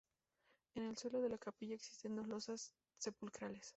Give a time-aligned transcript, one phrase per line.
[0.73, 3.69] En el suelo de la capilla existen dos losas sepulcrales.